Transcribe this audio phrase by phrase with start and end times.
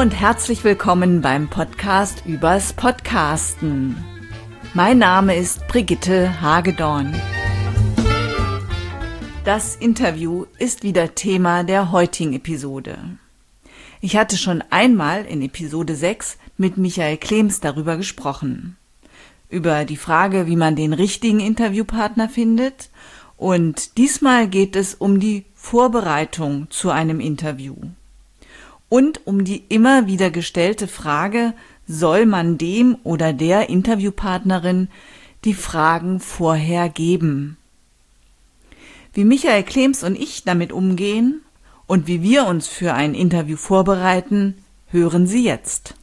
[0.00, 4.02] und herzlich willkommen beim Podcast übers Podcasten.
[4.72, 7.14] Mein Name ist Brigitte Hagedorn.
[9.44, 12.96] Das Interview ist wieder Thema der heutigen Episode.
[14.00, 18.78] Ich hatte schon einmal in Episode 6 mit Michael Klems darüber gesprochen.
[19.50, 22.88] Über die Frage, wie man den richtigen Interviewpartner findet.
[23.36, 27.76] Und diesmal geht es um die Vorbereitung zu einem Interview
[28.90, 31.54] und um die immer wieder gestellte Frage,
[31.86, 34.88] soll man dem oder der Interviewpartnerin
[35.44, 37.56] die Fragen vorher geben?
[39.14, 41.40] Wie Michael Klems und ich damit umgehen
[41.86, 44.56] und wie wir uns für ein Interview vorbereiten,
[44.88, 45.94] hören Sie jetzt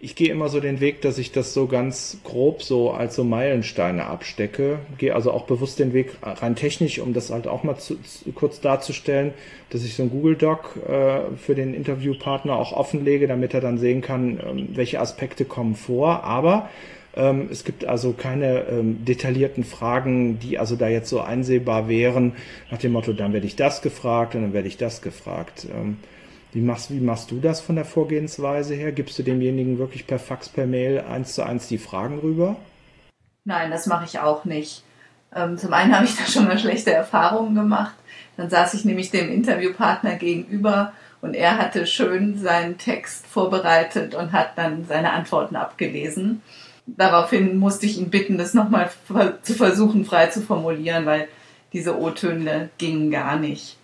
[0.00, 3.24] ich gehe immer so den Weg, dass ich das so ganz grob so als so
[3.24, 4.78] Meilensteine abstecke.
[4.96, 8.30] Gehe also auch bewusst den Weg rein technisch, um das halt auch mal zu, zu,
[8.32, 9.32] kurz darzustellen,
[9.70, 13.78] dass ich so ein Google Doc äh, für den Interviewpartner auch offenlege, damit er dann
[13.78, 16.22] sehen kann, ähm, welche Aspekte kommen vor.
[16.22, 16.70] Aber
[17.16, 22.34] ähm, es gibt also keine ähm, detaillierten Fragen, die also da jetzt so einsehbar wären,
[22.70, 25.66] nach dem Motto, dann werde ich das gefragt und dann werde ich das gefragt.
[25.74, 25.96] Ähm,
[26.52, 28.92] wie machst, wie machst du das von der Vorgehensweise her?
[28.92, 32.56] Gibst du demjenigen wirklich per Fax, per Mail eins zu eins die Fragen rüber?
[33.44, 34.82] Nein, das mache ich auch nicht.
[35.34, 37.94] Ähm, zum einen habe ich da schon mal schlechte Erfahrungen gemacht.
[38.36, 44.32] Dann saß ich nämlich dem Interviewpartner gegenüber und er hatte schön seinen Text vorbereitet und
[44.32, 46.42] hat dann seine Antworten abgelesen.
[46.86, 48.90] Daraufhin musste ich ihn bitten, das nochmal
[49.42, 51.28] zu versuchen frei zu formulieren, weil
[51.74, 53.76] diese O-Töne gingen gar nicht.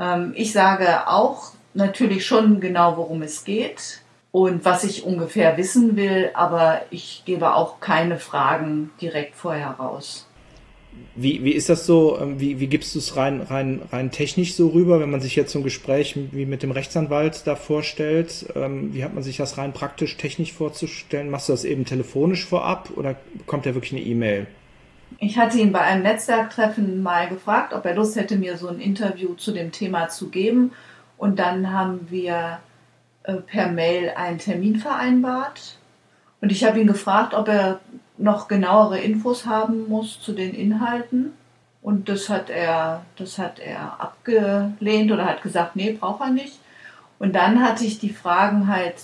[0.00, 4.00] Ähm, ich sage auch natürlich schon genau, worum es geht
[4.32, 10.26] und was ich ungefähr wissen will, aber ich gebe auch keine Fragen direkt vorher raus.
[11.16, 14.54] Wie, wie ist das so, ähm, wie, wie gibst du es rein, rein, rein technisch
[14.54, 18.46] so rüber, wenn man sich jetzt so ein Gespräch wie mit dem Rechtsanwalt da vorstellt?
[18.54, 21.30] Ähm, wie hat man sich das rein praktisch technisch vorzustellen?
[21.30, 24.46] Machst du das eben telefonisch vorab oder kommt da wirklich eine E-Mail?
[25.18, 28.80] Ich hatte ihn bei einem Netzwerktreffen mal gefragt, ob er Lust hätte, mir so ein
[28.80, 30.72] Interview zu dem Thema zu geben.
[31.16, 32.60] Und dann haben wir
[33.24, 35.78] äh, per Mail einen Termin vereinbart.
[36.40, 37.80] Und ich habe ihn gefragt, ob er
[38.18, 41.32] noch genauere Infos haben muss zu den Inhalten.
[41.82, 46.58] Und das hat er, das hat er abgelehnt oder hat gesagt, nee, braucht er nicht.
[47.18, 48.96] Und dann hatte ich die Fragen halt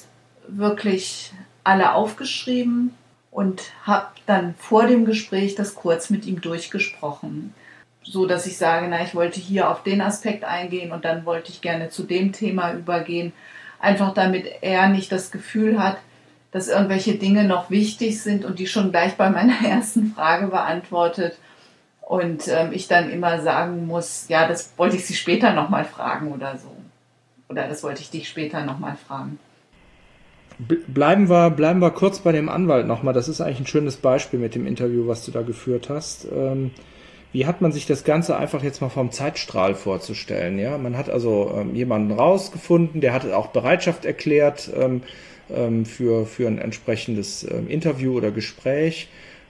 [0.48, 1.32] wirklich
[1.64, 2.94] alle aufgeschrieben
[3.30, 7.54] und habe dann vor dem Gespräch das kurz mit ihm durchgesprochen
[8.10, 11.50] so, dass ich sage, na, ich wollte hier auf den Aspekt eingehen und dann wollte
[11.50, 13.32] ich gerne zu dem Thema übergehen.
[13.78, 15.98] Einfach damit er nicht das Gefühl hat,
[16.50, 21.38] dass irgendwelche Dinge noch wichtig sind und die schon gleich bei meiner ersten Frage beantwortet.
[22.00, 26.32] Und ähm, ich dann immer sagen muss, ja, das wollte ich Sie später nochmal fragen
[26.32, 26.74] oder so.
[27.48, 29.38] Oder das wollte ich dich später nochmal fragen.
[30.58, 33.14] Bleiben wir, bleiben wir kurz bei dem Anwalt nochmal.
[33.14, 36.26] Das ist eigentlich ein schönes Beispiel mit dem Interview, was du da geführt hast.
[36.32, 36.72] Ähm
[37.32, 40.58] wie hat man sich das Ganze einfach jetzt mal vom Zeitstrahl vorzustellen?
[40.58, 45.02] Ja, man hat also ähm, jemanden rausgefunden, der hat auch Bereitschaft erklärt ähm,
[45.54, 49.08] ähm, für, für ein entsprechendes ähm, Interview oder Gespräch.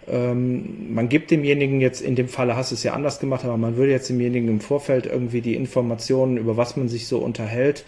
[0.09, 3.57] Ähm, man gibt demjenigen jetzt, in dem Falle hast du es ja anders gemacht, aber
[3.57, 7.85] man würde jetzt demjenigen im Vorfeld irgendwie die Informationen, über was man sich so unterhält,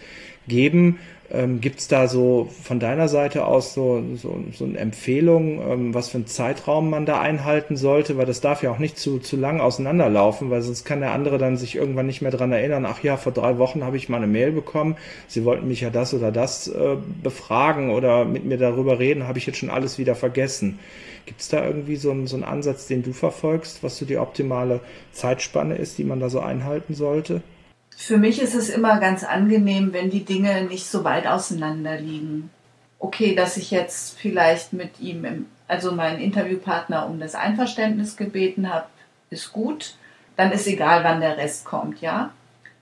[0.47, 0.99] geben.
[1.33, 5.93] Ähm, Gibt es da so von deiner Seite aus so, so, so eine Empfehlung, ähm,
[5.95, 8.17] was für einen Zeitraum man da einhalten sollte?
[8.17, 11.39] Weil das darf ja auch nicht zu, zu lang auseinanderlaufen, weil sonst kann der andere
[11.39, 14.17] dann sich irgendwann nicht mehr dran erinnern, ach ja, vor drei Wochen habe ich mal
[14.17, 14.95] eine Mail bekommen,
[15.27, 19.39] sie wollten mich ja das oder das äh, befragen oder mit mir darüber reden, habe
[19.39, 20.77] ich jetzt schon alles wieder vergessen.
[21.25, 24.17] Gibt es da irgendwie so einen, so einen Ansatz, den du verfolgst, was so die
[24.17, 24.81] optimale
[25.13, 27.41] Zeitspanne ist, die man da so einhalten sollte?
[27.97, 32.49] Für mich ist es immer ganz angenehm, wenn die Dinge nicht so weit auseinander liegen.
[32.99, 38.73] Okay, dass ich jetzt vielleicht mit ihm, im, also meinen Interviewpartner, um das Einverständnis gebeten
[38.73, 38.87] habe,
[39.29, 39.95] ist gut.
[40.35, 42.31] Dann ist egal, wann der Rest kommt, ja.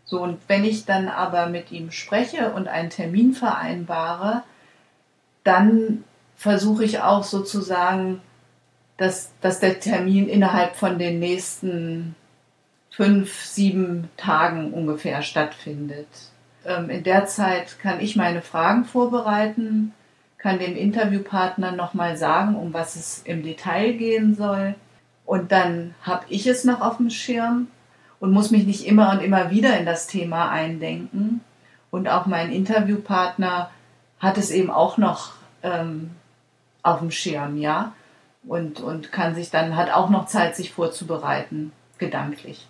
[0.05, 4.43] So, und wenn ich dann aber mit ihm spreche und einen Termin vereinbare,
[5.43, 6.03] dann
[6.35, 8.21] versuche ich auch sozusagen,
[8.97, 12.15] dass, dass der Termin innerhalb von den nächsten
[12.91, 16.07] fünf, sieben Tagen ungefähr stattfindet.
[16.65, 19.93] Ähm, in der Zeit kann ich meine Fragen vorbereiten,
[20.38, 24.75] kann dem Interviewpartner nochmal sagen, um was es im Detail gehen soll.
[25.25, 27.67] Und dann habe ich es noch auf dem Schirm
[28.19, 31.41] und muss mich nicht immer und immer wieder in das Thema eindenken.
[31.89, 33.69] Und auch mein Interviewpartner
[34.19, 35.33] hat es eben auch noch
[35.63, 36.11] ähm,
[36.83, 37.93] auf dem Schirm, ja.
[38.43, 42.67] Und, und kann sich dann, hat auch noch Zeit, sich vorzubereiten, gedanklich.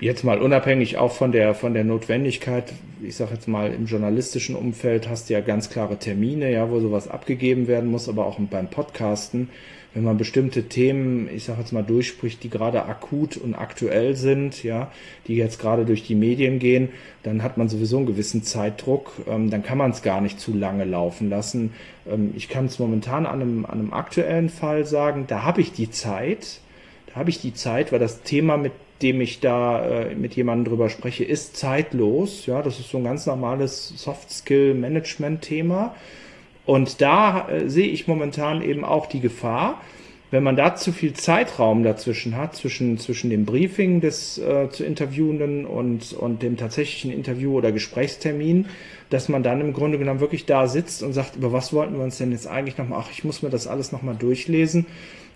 [0.00, 2.72] Jetzt mal unabhängig auch von der, von der Notwendigkeit,
[3.02, 6.80] ich sage jetzt mal, im journalistischen Umfeld hast du ja ganz klare Termine, ja, wo
[6.80, 9.48] sowas abgegeben werden muss, aber auch beim Podcasten
[9.94, 14.62] wenn man bestimmte Themen, ich sage jetzt mal, durchspricht, die gerade akut und aktuell sind,
[14.62, 14.92] ja,
[15.26, 16.90] die jetzt gerade durch die Medien gehen,
[17.24, 19.12] dann hat man sowieso einen gewissen Zeitdruck.
[19.28, 21.72] Ähm, dann kann man es gar nicht zu lange laufen lassen.
[22.08, 25.72] Ähm, ich kann es momentan an einem, an einem aktuellen Fall sagen, da habe ich
[25.72, 26.60] die Zeit,
[27.08, 28.72] da habe ich die Zeit, weil das Thema, mit
[29.02, 32.46] dem ich da äh, mit jemandem drüber spreche, ist zeitlos.
[32.46, 35.94] Ja, das ist so ein ganz normales Soft-Skill-Management-Thema.
[36.66, 39.80] Und da äh, sehe ich momentan eben auch die Gefahr,
[40.30, 44.84] wenn man da zu viel Zeitraum dazwischen hat, zwischen, zwischen dem Briefing des äh, zu
[44.84, 48.66] Interviewenden und, und dem tatsächlichen Interview oder Gesprächstermin,
[49.08, 52.04] dass man dann im Grunde genommen wirklich da sitzt und sagt, über was wollten wir
[52.04, 54.86] uns denn jetzt eigentlich nochmal, ach, ich muss mir das alles nochmal durchlesen.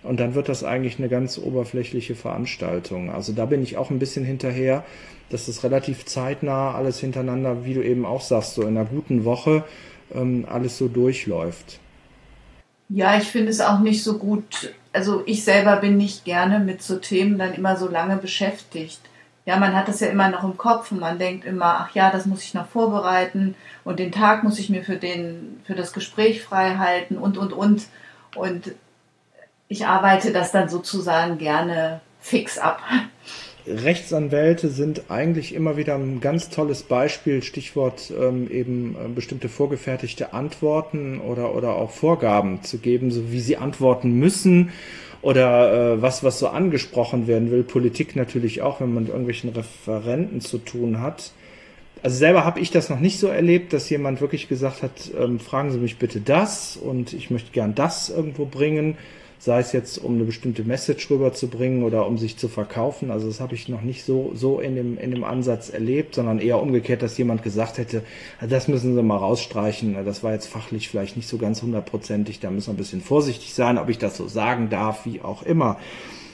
[0.04, 3.10] Und dann wird das eigentlich eine ganz oberflächliche Veranstaltung.
[3.10, 4.84] Also da bin ich auch ein bisschen hinterher,
[5.30, 9.24] dass das relativ zeitnah alles hintereinander, wie du eben auch sagst, so in einer guten
[9.24, 9.64] Woche
[10.14, 11.80] ähm, alles so durchläuft.
[12.90, 14.74] Ja, ich finde es auch nicht so gut.
[14.92, 19.00] Also ich selber bin nicht gerne mit so Themen dann immer so lange beschäftigt.
[19.46, 22.10] Ja, man hat das ja immer noch im Kopf und man denkt immer, ach ja,
[22.10, 23.54] das muss ich noch vorbereiten
[23.84, 27.52] und den Tag muss ich mir für den, für das Gespräch frei halten und, und,
[27.52, 27.86] und.
[28.36, 28.74] Und
[29.74, 32.80] ich arbeite das dann sozusagen gerne fix ab.
[33.66, 40.32] Rechtsanwälte sind eigentlich immer wieder ein ganz tolles Beispiel, Stichwort ähm, eben äh, bestimmte vorgefertigte
[40.32, 44.70] Antworten oder, oder auch Vorgaben zu geben, so wie sie antworten müssen
[45.22, 47.64] oder äh, was, was so angesprochen werden will.
[47.64, 51.32] Politik natürlich auch, wenn man mit irgendwelchen Referenten zu tun hat.
[52.02, 55.40] Also selber habe ich das noch nicht so erlebt, dass jemand wirklich gesagt hat, ähm,
[55.40, 58.98] fragen Sie mich bitte das und ich möchte gern das irgendwo bringen
[59.44, 63.10] sei es jetzt um eine bestimmte Message rüberzubringen oder um sich zu verkaufen.
[63.10, 66.38] Also das habe ich noch nicht so, so in, dem, in dem Ansatz erlebt, sondern
[66.38, 68.02] eher umgekehrt, dass jemand gesagt hätte,
[68.40, 72.50] das müssen Sie mal rausstreichen, das war jetzt fachlich vielleicht nicht so ganz hundertprozentig, da
[72.50, 75.78] müssen wir ein bisschen vorsichtig sein, ob ich das so sagen darf, wie auch immer.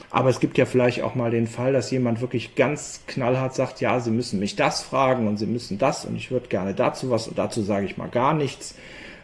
[0.09, 3.81] Aber es gibt ja vielleicht auch mal den Fall, dass jemand wirklich ganz knallhart sagt,
[3.81, 7.09] ja, Sie müssen mich das fragen und Sie müssen das und ich würde gerne dazu
[7.09, 8.73] was und dazu sage ich mal gar nichts.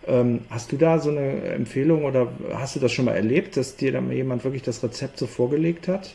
[0.08, 3.76] Ähm, hast du da so eine Empfehlung oder hast du das schon mal erlebt, dass
[3.76, 6.14] dir dann jemand wirklich das Rezept so vorgelegt hat?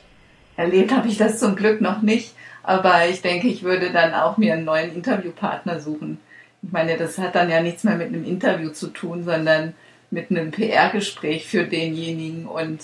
[0.56, 4.38] Erlebt habe ich das zum Glück noch nicht, aber ich denke, ich würde dann auch
[4.38, 6.18] mir einen neuen Interviewpartner suchen.
[6.62, 9.74] Ich meine, das hat dann ja nichts mehr mit einem Interview zu tun, sondern
[10.10, 12.80] mit einem PR-Gespräch für denjenigen und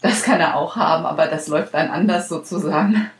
[0.00, 3.10] das kann er auch haben, aber das läuft dann anders sozusagen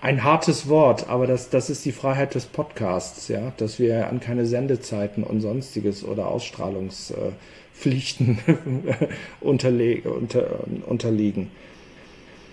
[0.00, 4.20] ein hartes Wort, aber das, das ist die Freiheit des Podcasts, ja, dass wir an
[4.20, 8.38] keine Sendezeiten und sonstiges oder Ausstrahlungspflichten
[9.40, 9.72] unter,
[10.86, 11.50] unterliegen.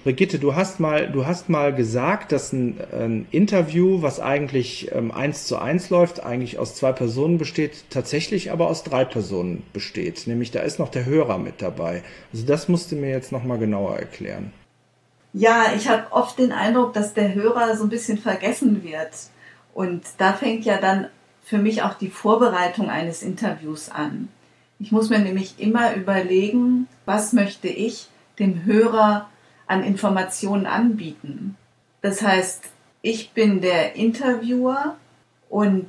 [0.04, 5.12] Brigitte, du hast mal, du hast mal gesagt, dass ein, ein Interview, was eigentlich ähm,
[5.12, 10.28] eins zu eins läuft, eigentlich aus zwei Personen besteht, tatsächlich aber aus drei Personen besteht.
[10.28, 12.04] Nämlich da ist noch der Hörer mit dabei.
[12.32, 14.54] Also das musst du mir jetzt noch mal genauer erklären.
[15.38, 19.12] Ja, ich habe oft den Eindruck, dass der Hörer so ein bisschen vergessen wird.
[19.74, 21.10] Und da fängt ja dann
[21.44, 24.30] für mich auch die Vorbereitung eines Interviews an.
[24.80, 28.08] Ich muss mir nämlich immer überlegen, was möchte ich
[28.40, 29.30] dem Hörer
[29.68, 31.58] an Informationen anbieten.
[32.02, 32.64] Das heißt,
[33.02, 34.96] ich bin der Interviewer
[35.50, 35.88] und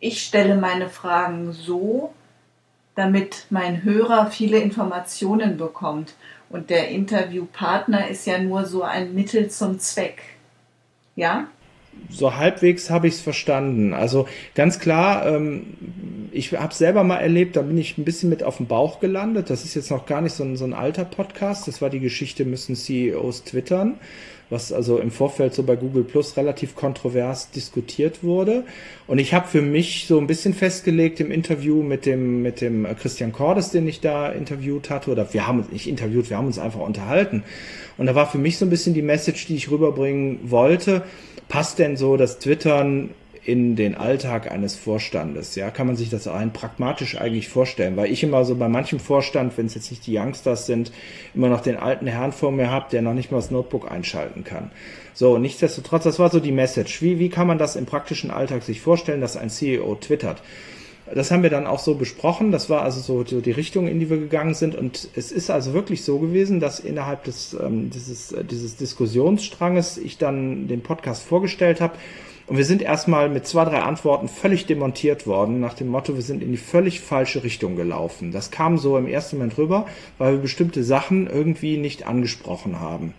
[0.00, 2.12] ich stelle meine Fragen so,
[2.98, 6.14] damit mein Hörer viele Informationen bekommt.
[6.50, 10.20] Und der Interviewpartner ist ja nur so ein Mittel zum Zweck.
[11.14, 11.46] Ja?
[12.10, 13.92] So halbwegs habe ich es verstanden.
[13.92, 15.74] Also ganz klar, ähm,
[16.32, 19.50] ich habe selber mal erlebt, da bin ich ein bisschen mit auf dem Bauch gelandet.
[19.50, 21.68] Das ist jetzt noch gar nicht so ein, so ein alter Podcast.
[21.68, 23.98] Das war die Geschichte, müssen CEOs twittern
[24.50, 28.64] was also im Vorfeld so bei Google Plus relativ kontrovers diskutiert wurde.
[29.06, 32.86] Und ich habe für mich so ein bisschen festgelegt im Interview mit dem, mit dem
[33.00, 36.46] Christian Cordes, den ich da interviewt hatte, oder wir haben uns nicht interviewt, wir haben
[36.46, 37.44] uns einfach unterhalten.
[37.98, 41.02] Und da war für mich so ein bisschen die Message, die ich rüberbringen wollte.
[41.48, 43.10] Passt denn so das Twittern
[43.42, 45.54] in den Alltag eines Vorstandes?
[45.54, 47.96] Ja, kann man sich das rein pragmatisch eigentlich vorstellen?
[47.96, 50.92] Weil ich immer so bei manchem Vorstand, wenn es jetzt nicht die Youngsters sind,
[51.34, 54.44] immer noch den alten Herrn vor mir habe, der noch nicht mal das Notebook einschalten
[54.44, 54.70] kann.
[55.14, 57.00] So, nichtsdestotrotz, das war so die Message.
[57.00, 60.42] Wie, wie kann man das im praktischen Alltag sich vorstellen, dass ein CEO twittert?
[61.14, 62.52] Das haben wir dann auch so besprochen.
[62.52, 64.74] Das war also so, so die Richtung, in die wir gegangen sind.
[64.74, 69.98] Und es ist also wirklich so gewesen, dass innerhalb des, ähm, dieses, äh, dieses Diskussionsstranges
[69.98, 71.94] ich dann den Podcast vorgestellt habe
[72.48, 76.22] und wir sind erstmal mit zwei, drei Antworten völlig demontiert worden, nach dem Motto, wir
[76.22, 78.32] sind in die völlig falsche Richtung gelaufen.
[78.32, 79.86] Das kam so im ersten Moment rüber,
[80.16, 83.12] weil wir bestimmte Sachen irgendwie nicht angesprochen haben.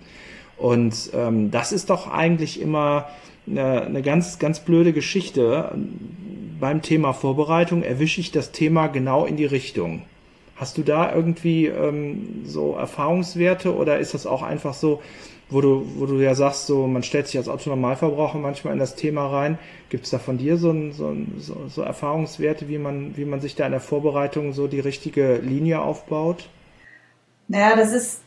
[0.58, 3.08] Und ähm, das ist doch eigentlich immer
[3.50, 5.72] eine, eine ganz, ganz blöde Geschichte.
[6.60, 10.03] Beim Thema Vorbereitung erwische ich das Thema genau in die Richtung.
[10.56, 15.01] Hast du da irgendwie ähm, so Erfahrungswerte oder ist das auch einfach so,
[15.50, 18.96] wo du, wo du ja sagst, so man stellt sich als Autonormalverbraucher manchmal in das
[18.96, 19.58] Thema rein.
[19.89, 23.56] Gibt es da von dir so, so, so, so Erfahrungswerte, wie man, wie man sich
[23.56, 26.50] da in der Vorbereitung so die richtige Linie aufbaut?
[27.48, 28.22] Naja, das ist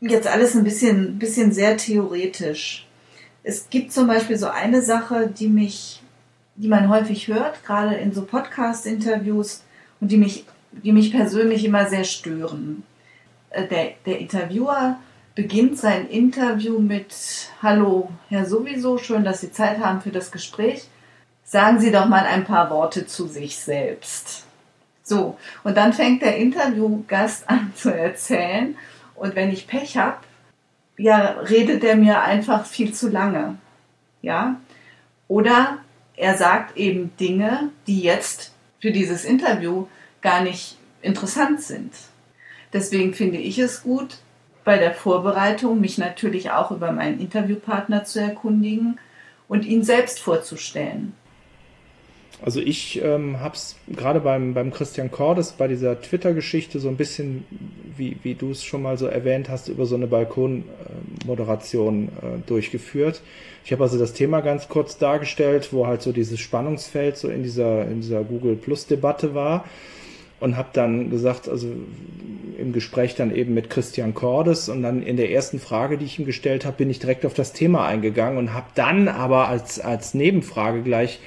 [0.00, 2.86] jetzt alles ein bisschen, bisschen sehr theoretisch.
[3.42, 6.02] Es gibt zum Beispiel so eine Sache, die mich,
[6.56, 9.64] die man häufig hört, gerade in so Podcast-Interviews
[10.00, 12.82] und die mich, die mich persönlich immer sehr stören.
[13.50, 14.98] Äh, der, der Interviewer
[15.34, 17.14] beginnt sein Interview mit
[17.62, 20.88] Hallo, Herr sowieso, schön, dass Sie Zeit haben für das Gespräch.
[21.44, 24.44] Sagen Sie doch mal ein paar Worte zu sich selbst.
[25.02, 28.76] So, und dann fängt der Interviewgast an zu erzählen
[29.14, 30.18] und wenn ich Pech habe,
[31.00, 33.56] ja, redet er mir einfach viel zu lange.
[34.22, 34.60] Ja?
[35.28, 35.78] Oder
[36.16, 39.86] er sagt eben Dinge, die jetzt für dieses Interview
[40.20, 41.92] gar nicht interessant sind.
[42.72, 44.18] Deswegen finde ich es gut,
[44.64, 48.98] bei der Vorbereitung mich natürlich auch über meinen Interviewpartner zu erkundigen
[49.48, 51.14] und ihn selbst vorzustellen.
[52.42, 56.96] Also ich ähm, habe es gerade beim, beim Christian Cordes bei dieser Twitter-Geschichte so ein
[56.96, 57.44] bisschen,
[57.96, 62.10] wie, wie du es schon mal so erwähnt hast, über so eine Balkonmoderation äh,
[62.46, 63.20] durchgeführt.
[63.64, 67.42] Ich habe also das Thema ganz kurz dargestellt, wo halt so dieses Spannungsfeld so in
[67.42, 69.64] dieser, in dieser Google Plus-Debatte war
[70.40, 71.68] und habe dann gesagt, also
[72.58, 76.18] im Gespräch dann eben mit Christian Cordes und dann in der ersten Frage, die ich
[76.18, 79.78] ihm gestellt habe, bin ich direkt auf das Thema eingegangen und habe dann aber als,
[79.78, 81.20] als Nebenfrage gleich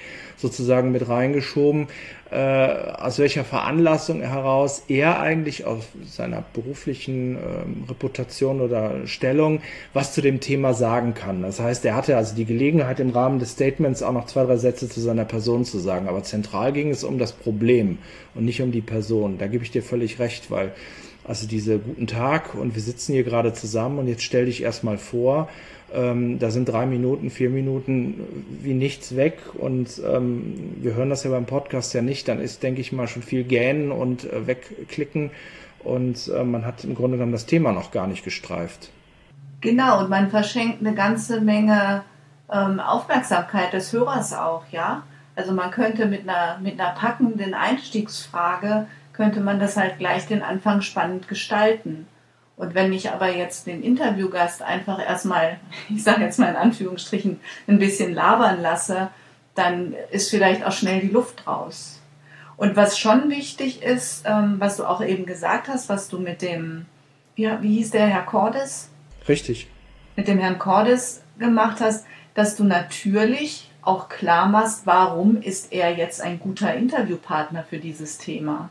[0.44, 1.88] sozusagen mit reingeschoben,
[2.30, 9.62] äh, aus welcher Veranlassung heraus er eigentlich aus seiner beruflichen ähm, Reputation oder Stellung
[9.94, 11.42] was zu dem Thema sagen kann.
[11.42, 14.58] Das heißt, er hatte also die Gelegenheit im Rahmen des Statements auch noch zwei, drei
[14.58, 16.08] Sätze zu seiner Person zu sagen.
[16.08, 17.98] Aber zentral ging es um das Problem
[18.36, 19.38] und nicht um die Person.
[19.38, 20.74] Da gebe ich dir völlig recht, weil
[21.26, 24.98] also diese guten Tag und wir sitzen hier gerade zusammen und jetzt stell dich erstmal
[24.98, 25.48] vor,
[25.94, 31.24] ähm, da sind drei Minuten, vier Minuten wie nichts weg und ähm, wir hören das
[31.24, 32.28] ja beim Podcast ja nicht.
[32.28, 35.32] Dann ist, denke ich mal, schon viel gähnen und äh, wegklicken
[35.84, 38.90] und äh, man hat im Grunde genommen das Thema noch gar nicht gestreift.
[39.62, 42.04] Genau, und man verschenkt eine ganze Menge
[42.52, 45.04] ähm, Aufmerksamkeit des Hörers auch, ja.
[45.36, 50.44] Also man könnte mit einer, mit einer packenden Einstiegsfrage, könnte man das halt gleich den
[50.44, 52.08] Anfang spannend gestalten.
[52.56, 57.40] Und wenn ich aber jetzt den Interviewgast einfach erstmal, ich sage jetzt mal in Anführungsstrichen,
[57.68, 59.10] ein bisschen labern lasse,
[59.56, 62.00] dann ist vielleicht auch schnell die Luft raus.
[62.58, 66.42] Und was schon wichtig ist, ähm, was du auch eben gesagt hast, was du mit
[66.42, 66.86] dem,
[67.36, 68.90] wie, wie hieß der Herr Cordes?
[69.28, 69.68] Richtig.
[70.16, 72.06] Mit dem Herrn Cordes gemacht hast,
[72.36, 78.18] dass du natürlich auch klar machst, warum ist er jetzt ein guter Interviewpartner für dieses
[78.18, 78.70] Thema.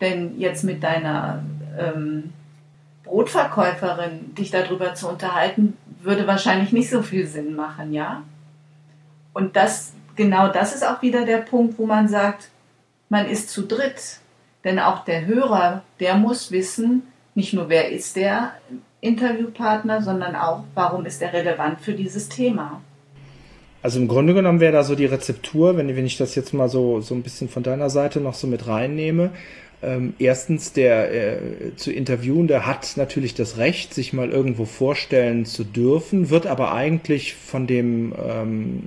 [0.00, 1.42] Denn jetzt mit deiner
[1.78, 2.32] ähm,
[3.04, 8.22] Brotverkäuferin dich darüber zu unterhalten, würde wahrscheinlich nicht so viel Sinn machen, ja?
[9.32, 12.48] Und das, genau das ist auch wieder der Punkt, wo man sagt,
[13.08, 14.20] man ist zu dritt.
[14.64, 17.02] Denn auch der Hörer, der muss wissen,
[17.34, 18.52] nicht nur wer ist der
[19.00, 22.80] Interviewpartner, sondern auch, warum ist er relevant für dieses Thema.
[23.82, 26.70] Also im Grunde genommen wäre da so die Rezeptur, wenn, wenn ich das jetzt mal
[26.70, 29.30] so, so ein bisschen von deiner Seite noch so mit reinnehme,
[29.84, 35.44] ähm, erstens, der äh, zu interviewen, der hat natürlich das Recht, sich mal irgendwo vorstellen
[35.44, 38.82] zu dürfen, wird aber eigentlich von dem, ähm,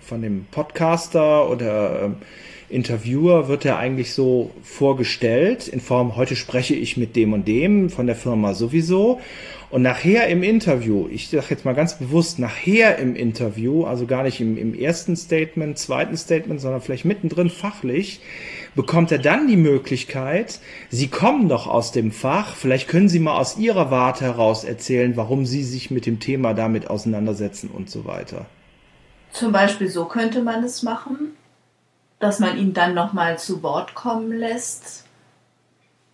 [0.00, 2.16] von dem Podcaster oder ähm,
[2.68, 7.90] Interviewer wird er eigentlich so vorgestellt in Form, heute spreche ich mit dem und dem
[7.90, 9.20] von der Firma sowieso.
[9.70, 14.24] Und nachher im Interview, ich sage jetzt mal ganz bewusst, nachher im Interview, also gar
[14.24, 18.20] nicht im, im ersten Statement, zweiten Statement, sondern vielleicht mittendrin fachlich,
[18.80, 20.58] bekommt er dann die Möglichkeit,
[20.88, 25.18] Sie kommen doch aus dem Fach, vielleicht können Sie mal aus Ihrer Warte heraus erzählen,
[25.18, 28.46] warum Sie sich mit dem Thema damit auseinandersetzen und so weiter.
[29.32, 31.36] Zum Beispiel so könnte man es machen,
[32.20, 35.04] dass man ihn dann nochmal zu Wort kommen lässt,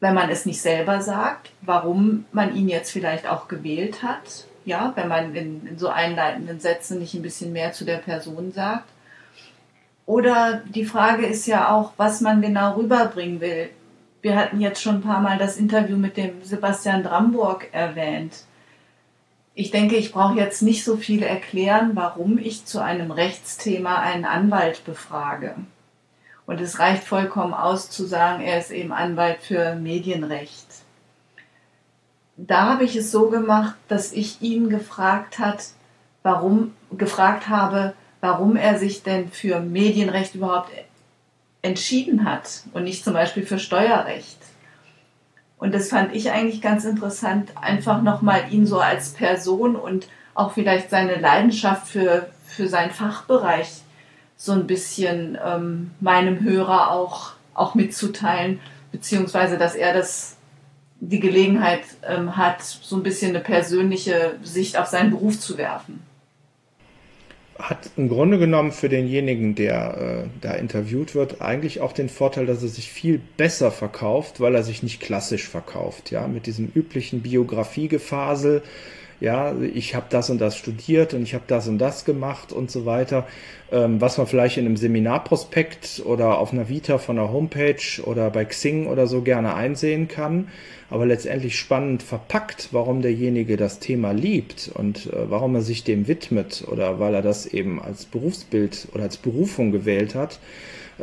[0.01, 4.47] wenn man es nicht selber sagt, warum man ihn jetzt vielleicht auch gewählt hat.
[4.65, 8.51] Ja, wenn man in, in so einleitenden Sätzen nicht ein bisschen mehr zu der Person
[8.51, 8.89] sagt.
[10.07, 13.71] Oder die Frage ist ja auch, was man genau rüberbringen will.
[14.23, 18.45] Wir hatten jetzt schon ein paar Mal das Interview mit dem Sebastian Dramburg erwähnt.
[19.55, 24.25] Ich denke, ich brauche jetzt nicht so viel erklären, warum ich zu einem Rechtsthema einen
[24.25, 25.57] Anwalt befrage.
[26.47, 30.67] Und es reicht vollkommen aus zu sagen, er ist eben Anwalt für Medienrecht.
[32.37, 35.65] da habe ich es so gemacht, dass ich ihn gefragt hat,
[36.23, 37.95] warum gefragt habe,
[38.27, 40.73] warum er sich denn für Medienrecht überhaupt
[41.63, 44.39] entschieden hat und nicht zum Beispiel für Steuerrecht.
[45.59, 50.53] Und das fand ich eigentlich ganz interessant, einfach nochmal ihn so als Person und auch
[50.53, 53.69] vielleicht seine Leidenschaft für, für seinen Fachbereich
[54.37, 58.59] so ein bisschen ähm, meinem Hörer auch, auch mitzuteilen,
[58.91, 60.37] beziehungsweise dass er das
[60.99, 66.03] die Gelegenheit ähm, hat, so ein bisschen eine persönliche Sicht auf seinen Beruf zu werfen.
[67.59, 72.47] Hat im Grunde genommen für denjenigen, der äh, da interviewt wird, eigentlich auch den Vorteil,
[72.47, 76.71] dass er sich viel besser verkauft, weil er sich nicht klassisch verkauft, ja, mit diesem
[76.75, 78.63] üblichen Biografiegefasel,
[79.21, 82.71] ja, ich habe das und das studiert und ich habe das und das gemacht und
[82.71, 83.27] so weiter,
[83.73, 88.31] ähm, was man vielleicht in einem Seminarprospekt oder auf einer Vita von einer Homepage oder
[88.31, 90.49] bei Xing oder so gerne einsehen kann,
[90.91, 96.09] aber letztendlich spannend verpackt, warum derjenige das Thema liebt und äh, warum er sich dem
[96.09, 100.39] widmet oder weil er das eben als Berufsbild oder als Berufung gewählt hat,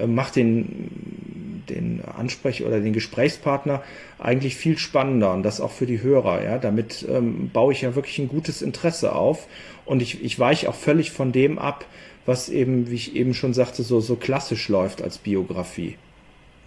[0.08, 3.84] macht den, den Ansprech- oder den Gesprächspartner
[4.20, 6.44] eigentlich viel spannender und das auch für die Hörer.
[6.44, 6.58] Ja?
[6.58, 9.48] Damit ähm, baue ich ja wirklich ein gutes Interesse auf
[9.86, 11.86] und ich, ich weiche auch völlig von dem ab,
[12.26, 15.98] was eben, wie ich eben schon sagte, so, so klassisch läuft als Biografie.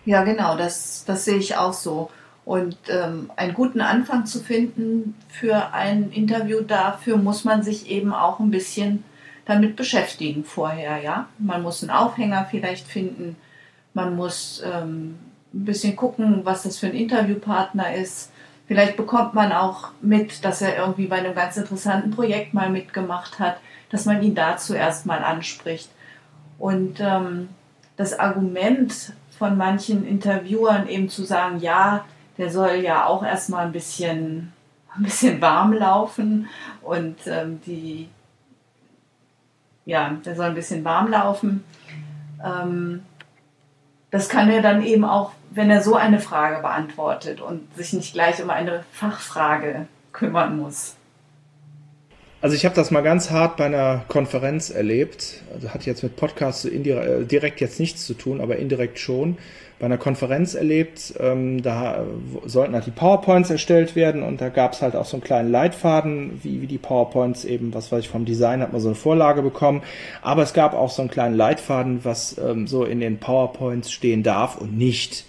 [0.04, 2.10] Ja, genau, das, das sehe ich auch so.
[2.44, 8.12] Und ähm, einen guten Anfang zu finden für ein Interview, dafür muss man sich eben
[8.12, 9.02] auch ein bisschen
[9.46, 11.28] damit beschäftigen vorher, ja.
[11.38, 13.36] Man muss einen Aufhänger vielleicht finden,
[13.94, 15.18] man muss ähm,
[15.54, 18.30] ein bisschen gucken, was das für ein Interviewpartner ist.
[18.66, 23.38] Vielleicht bekommt man auch mit, dass er irgendwie bei einem ganz interessanten Projekt mal mitgemacht
[23.38, 23.56] hat,
[23.90, 25.88] dass man ihn dazu erstmal anspricht.
[26.58, 27.48] Und ähm,
[27.96, 32.04] das Argument von manchen Interviewern eben zu sagen, ja,
[32.38, 34.52] der soll ja auch erstmal ein bisschen,
[34.96, 36.48] ein bisschen warm laufen
[36.82, 38.08] und ähm, die
[39.86, 41.64] ja, der soll ein bisschen warm laufen.
[42.44, 43.02] Ähm,
[44.10, 48.12] das kann er dann eben auch, wenn er so eine Frage beantwortet und sich nicht
[48.12, 50.96] gleich um eine Fachfrage kümmern muss.
[52.42, 55.42] Also ich habe das mal ganz hart bei einer Konferenz erlebt.
[55.54, 59.38] Also hat jetzt mit Podcasts äh, direkt jetzt nichts zu tun, aber indirekt schon
[59.78, 61.14] bei einer Konferenz erlebt.
[61.18, 62.04] Ähm, da
[62.44, 65.50] sollten halt die PowerPoints erstellt werden und da gab es halt auch so einen kleinen
[65.50, 68.96] Leitfaden, wie, wie die PowerPoints eben, was weiß ich, vom Design hat man so eine
[68.96, 69.82] Vorlage bekommen.
[70.22, 74.22] Aber es gab auch so einen kleinen Leitfaden, was ähm, so in den PowerPoints stehen
[74.22, 75.24] darf und nicht.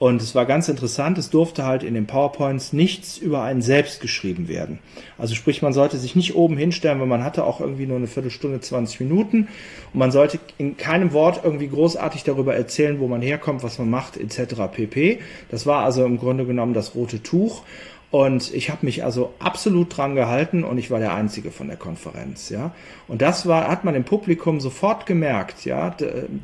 [0.00, 4.00] Und es war ganz interessant, es durfte halt in den PowerPoints nichts über einen selbst
[4.00, 4.78] geschrieben werden.
[5.18, 8.06] Also sprich, man sollte sich nicht oben hinstellen, weil man hatte auch irgendwie nur eine
[8.06, 9.48] Viertelstunde, 20 Minuten.
[9.92, 13.90] Und man sollte in keinem Wort irgendwie großartig darüber erzählen, wo man herkommt, was man
[13.90, 14.54] macht, etc.
[14.72, 15.18] pp.
[15.50, 17.62] Das war also im Grunde genommen das rote Tuch.
[18.10, 21.76] Und ich habe mich also absolut dran gehalten und ich war der Einzige von der
[21.76, 22.72] Konferenz, ja.
[23.06, 25.94] Und das war, hat man im Publikum sofort gemerkt, ja.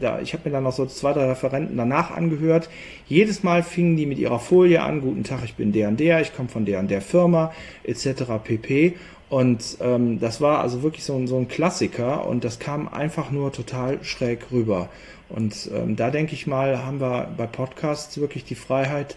[0.00, 2.68] Da, ich habe mir dann noch so zwei, drei Referenten danach angehört.
[3.08, 6.20] Jedes Mal fingen die mit ihrer Folie an, guten Tag, ich bin der und der,
[6.20, 7.52] ich komme von der und der Firma,
[7.82, 8.22] etc.
[8.44, 8.94] pp.
[9.28, 13.32] Und ähm, das war also wirklich so, ein so ein Klassiker und das kam einfach
[13.32, 14.88] nur total schräg rüber.
[15.28, 19.16] Und ähm, da denke ich mal, haben wir bei Podcasts wirklich die Freiheit,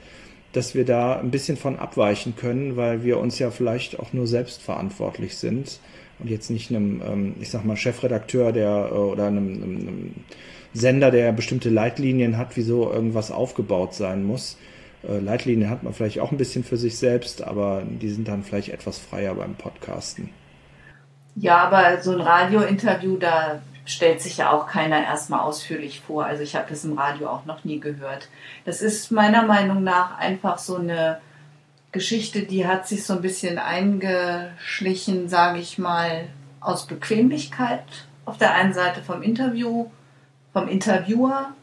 [0.53, 4.27] dass wir da ein bisschen von abweichen können, weil wir uns ja vielleicht auch nur
[4.27, 5.79] selbst verantwortlich sind
[6.19, 10.13] und jetzt nicht einem, ähm, ich sag mal, Chefredakteur, der äh, oder einem, einem
[10.73, 14.57] Sender, der bestimmte Leitlinien hat, wieso irgendwas aufgebaut sein muss.
[15.07, 18.43] Äh, Leitlinien hat man vielleicht auch ein bisschen für sich selbst, aber die sind dann
[18.43, 20.29] vielleicht etwas freier beim Podcasten.
[21.35, 26.25] Ja, aber so ein Radiointerview, da stellt sich ja auch keiner erstmal ausführlich vor.
[26.25, 28.29] Also ich habe das im Radio auch noch nie gehört.
[28.65, 31.19] Das ist meiner Meinung nach einfach so eine
[31.91, 36.27] Geschichte, die hat sich so ein bisschen eingeschlichen, sage ich mal,
[36.59, 37.83] aus Bequemlichkeit
[38.25, 39.87] auf der einen Seite vom Interview,
[40.53, 41.53] vom Interviewer.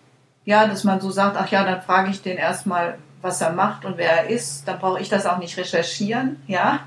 [0.44, 3.84] Ja, dass man so sagt, ach ja, dann frage ich den erstmal, was er macht
[3.84, 4.66] und wer er ist.
[4.66, 6.80] Dann brauche ich das auch nicht recherchieren, ja.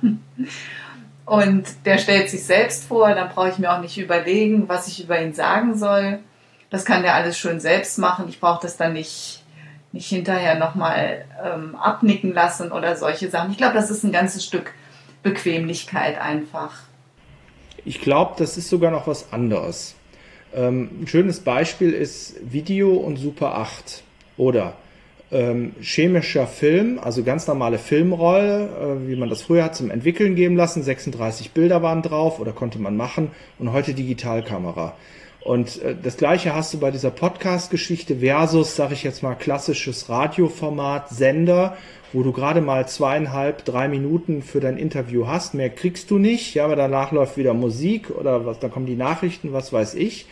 [1.30, 5.04] Und der stellt sich selbst vor, dann brauche ich mir auch nicht überlegen, was ich
[5.04, 6.18] über ihn sagen soll.
[6.72, 8.26] Das kann der alles schön selbst machen.
[8.30, 9.44] Ich brauche das dann nicht,
[9.92, 13.52] nicht hinterher nochmal ähm, abnicken lassen oder solche Sachen.
[13.52, 14.74] Ich glaube, das ist ein ganzes Stück
[15.22, 16.74] Bequemlichkeit einfach.
[17.86, 19.94] Ich glaube, das ist sogar noch was anderes.
[20.52, 24.02] Ähm, ein schönes Beispiel ist Video und Super 8
[24.36, 24.74] oder
[25.32, 28.70] ähm, chemischer Film, also ganz normale Filmrolle,
[29.04, 30.82] äh, wie man das früher hat zum Entwickeln geben lassen.
[30.82, 34.96] 36 Bilder waren drauf oder konnte man machen und heute Digitalkamera.
[35.42, 40.10] Und äh, das gleiche hast du bei dieser Podcast-Geschichte versus, sage ich jetzt mal, klassisches
[40.10, 41.78] Radioformat, Sender,
[42.12, 45.54] wo du gerade mal zweieinhalb, drei Minuten für dein Interview hast.
[45.54, 48.96] Mehr kriegst du nicht, ja, aber danach läuft wieder Musik oder was, dann kommen die
[48.96, 50.26] Nachrichten, was weiß ich.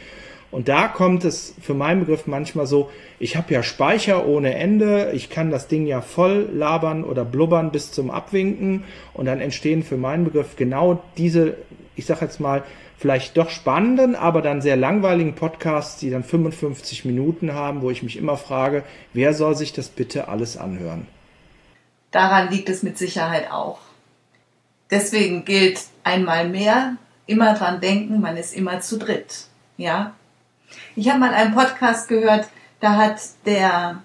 [0.49, 5.11] Und da kommt es für meinen Begriff manchmal so, ich habe ja Speicher ohne Ende,
[5.13, 9.83] ich kann das Ding ja voll labern oder blubbern bis zum Abwinken und dann entstehen
[9.83, 11.57] für meinen Begriff genau diese,
[11.95, 12.63] ich sage jetzt mal,
[12.97, 18.01] vielleicht doch spannenden, aber dann sehr langweiligen Podcasts, die dann 55 Minuten haben, wo ich
[18.01, 18.83] mich immer frage,
[19.13, 21.07] wer soll sich das bitte alles anhören?
[22.11, 23.79] Daran liegt es mit Sicherheit auch.
[24.89, 26.95] Deswegen gilt einmal mehr,
[27.27, 29.47] immer dran denken, man ist immer zu dritt.
[29.75, 30.13] Ja?
[30.95, 32.47] Ich habe mal einen Podcast gehört,
[32.79, 34.01] da hat der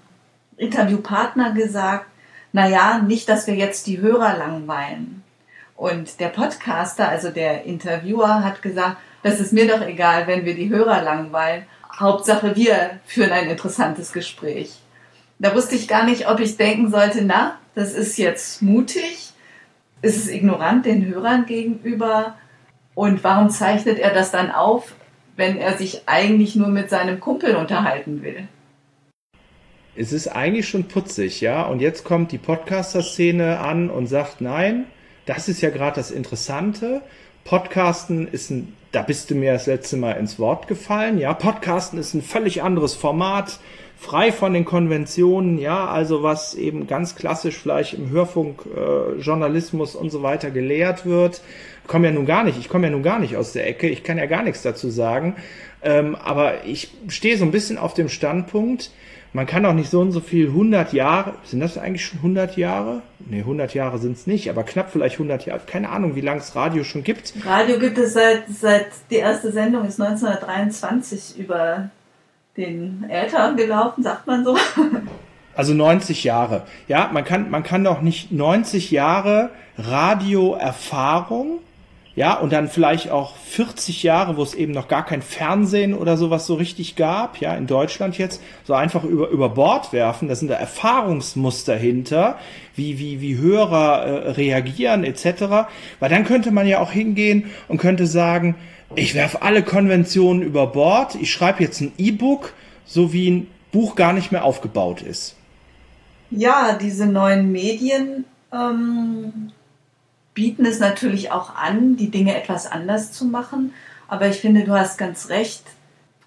[0.56, 2.06] Interviewpartner gesagt,
[2.52, 5.22] na ja, nicht, dass wir jetzt die Hörer langweilen.
[5.76, 10.54] Und der Podcaster, also der Interviewer, hat gesagt, das ist mir doch egal, wenn wir
[10.54, 11.64] die Hörer langweilen.
[11.98, 14.80] Hauptsache, wir führen ein interessantes Gespräch.
[15.38, 19.32] Da wusste ich gar nicht, ob ich denken sollte, na, das ist jetzt mutig,
[20.02, 22.36] ist es ignorant den Hörern gegenüber
[22.94, 24.94] und warum zeichnet er das dann auf,
[25.36, 28.48] wenn er sich eigentlich nur mit seinem Kumpel unterhalten will?
[29.94, 31.62] Es ist eigentlich schon putzig, ja.
[31.64, 34.86] Und jetzt kommt die Podcaster-Szene an und sagt, nein,
[35.26, 37.02] das ist ja gerade das Interessante.
[37.44, 41.34] Podcasten ist ein, da bist du mir das letzte Mal ins Wort gefallen, ja.
[41.34, 43.58] Podcasten ist ein völlig anderes Format
[44.02, 49.94] frei von den Konventionen, ja, also was eben ganz klassisch vielleicht im Hörfunk, äh, Journalismus
[49.94, 51.40] und so weiter gelehrt wird.
[51.86, 54.02] Komme ja nun gar nicht, ich komme ja nun gar nicht aus der Ecke, ich
[54.02, 55.36] kann ja gar nichts dazu sagen.
[55.82, 58.90] Ähm, aber ich stehe so ein bisschen auf dem Standpunkt,
[59.32, 62.56] man kann auch nicht so und so viel 100 Jahre, sind das eigentlich schon 100
[62.56, 63.02] Jahre?
[63.20, 65.60] Nee, 100 Jahre sind es nicht, aber knapp vielleicht 100 Jahre.
[65.64, 67.34] Keine Ahnung, wie lange es Radio schon gibt.
[67.46, 71.90] Radio gibt es seit, seit die erste Sendung ist 1923 über
[72.56, 74.56] den Äther gelaufen, sagt man so.
[75.54, 76.62] Also 90 Jahre.
[76.88, 81.58] Ja, man kann, man kann doch nicht 90 Jahre Radioerfahrung,
[82.14, 86.18] ja, und dann vielleicht auch 40 Jahre, wo es eben noch gar kein Fernsehen oder
[86.18, 90.28] sowas so richtig gab, ja, in Deutschland jetzt, so einfach über, über Bord werfen.
[90.28, 92.38] Da sind da Erfahrungsmuster hinter,
[92.76, 95.68] wie, wie, wie Hörer äh, reagieren, etc.
[96.00, 98.56] Weil dann könnte man ja auch hingehen und könnte sagen,
[98.94, 102.52] ich werfe alle Konventionen über Bord, ich schreibe jetzt ein E-Book,
[102.84, 105.34] so wie ein Buch gar nicht mehr aufgebaut ist.
[106.30, 109.52] Ja, diese neuen Medien ähm,
[110.34, 113.74] bieten es natürlich auch an, die Dinge etwas anders zu machen.
[114.08, 115.62] Aber ich finde, du hast ganz recht.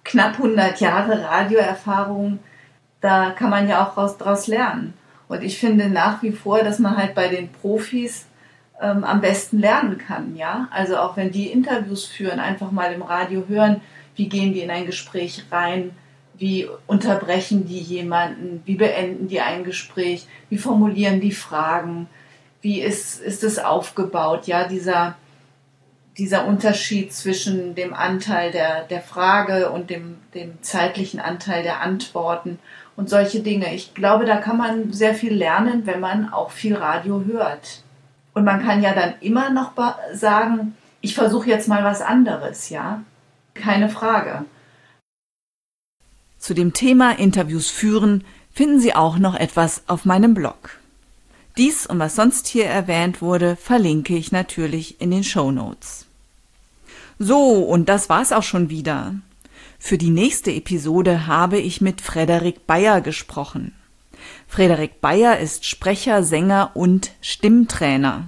[0.04, 2.40] Knapp 100 Jahre Radioerfahrung,
[3.02, 4.94] da kann man ja auch daraus lernen.
[5.28, 8.26] Und ich finde nach wie vor, dass man halt bei den Profis
[8.80, 10.68] ähm, am besten lernen kann, ja.
[10.72, 13.82] Also auch wenn die Interviews führen, einfach mal im Radio hören,
[14.16, 15.92] wie gehen die in ein Gespräch rein,
[16.38, 22.08] wie unterbrechen die jemanden, wie beenden die ein Gespräch, wie formulieren die Fragen,
[22.66, 25.14] wie ist, ist es aufgebaut, ja, dieser,
[26.18, 32.58] dieser Unterschied zwischen dem Anteil der, der Frage und dem, dem zeitlichen Anteil der Antworten
[32.96, 33.76] und solche Dinge.
[33.76, 37.84] Ich glaube, da kann man sehr viel lernen, wenn man auch viel Radio hört.
[38.34, 39.74] Und man kann ja dann immer noch
[40.14, 43.04] sagen, ich versuche jetzt mal was anderes, ja?
[43.54, 44.44] Keine Frage.
[46.40, 50.80] Zu dem Thema Interviews führen finden Sie auch noch etwas auf meinem Blog.
[51.58, 56.06] Dies und was sonst hier erwähnt wurde, verlinke ich natürlich in den Show Notes.
[57.18, 59.16] So, und das war's auch schon wieder.
[59.80, 63.74] Für die nächste Episode habe ich mit Frederik Bayer gesprochen.
[64.48, 68.28] Frederik Bayer ist Sprecher, Sänger und Stimmtrainer.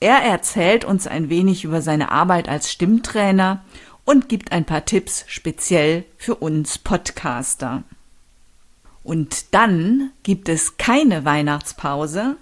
[0.00, 3.64] Er erzählt uns ein wenig über seine Arbeit als Stimmtrainer
[4.04, 7.84] und gibt ein paar Tipps speziell für uns Podcaster.
[9.06, 12.34] Und dann gibt es keine Weihnachtspause.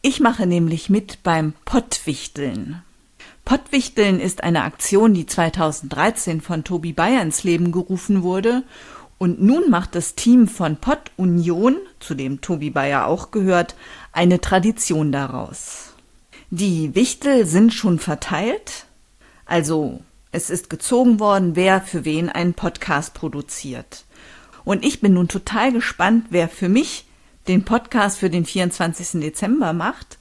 [0.00, 2.80] Ich mache nämlich mit beim Pottwichteln.
[3.44, 8.62] Pottwichteln ist eine Aktion, die 2013 von Tobi Bayer ins Leben gerufen wurde
[9.18, 13.74] und nun macht das Team von Pott Union, zu dem Tobi Bayer auch gehört,
[14.12, 15.92] eine Tradition daraus.
[16.48, 18.86] Die Wichtel sind schon verteilt,
[19.44, 20.00] also
[20.30, 24.06] es ist gezogen worden, wer für wen einen Podcast produziert.
[24.64, 27.06] Und ich bin nun total gespannt, wer für mich
[27.48, 29.20] den Podcast für den 24.
[29.20, 30.18] Dezember macht.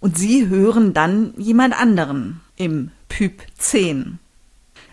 [0.00, 4.18] Und Sie hören dann jemand anderen im Pyp 10.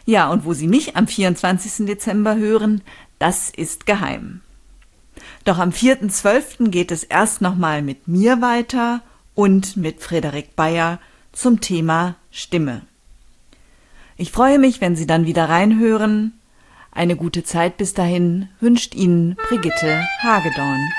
[0.05, 1.85] Ja, und wo Sie mich am 24.
[1.85, 2.81] Dezember hören,
[3.19, 4.41] das ist geheim.
[5.43, 6.69] Doch am 4.12.
[6.69, 9.01] geht es erst nochmal mit mir weiter
[9.35, 10.99] und mit Frederik Bayer
[11.31, 12.81] zum Thema Stimme.
[14.17, 16.33] Ich freue mich, wenn Sie dann wieder reinhören.
[16.91, 20.89] Eine gute Zeit bis dahin wünscht Ihnen Brigitte Hagedorn.